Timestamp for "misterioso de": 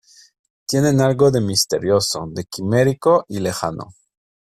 1.41-2.45